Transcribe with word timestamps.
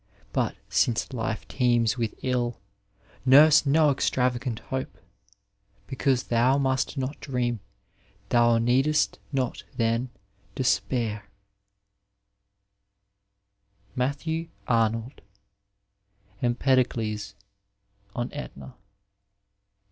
But, 0.33 0.55
since 0.67 1.13
life 1.13 1.47
teems 1.47 1.95
with 1.95 2.15
ill. 2.23 2.59
Nurse 3.23 3.67
no 3.67 3.91
extravagant 3.91 4.57
hope; 4.57 4.97
Beoanse 5.87 6.23
thou 6.27 6.57
must 6.57 6.97
not 6.97 7.19
dream, 7.19 7.59
thou 8.29 8.57
need'st 8.57 9.19
not 9.31 9.63
then 9.77 10.09
despairii 10.55 11.21
Matthbw 13.95 14.49
Abvold, 14.67 15.19
Smpeiode$ 16.41 17.35
on 18.15 18.33
Etna. 18.33 18.73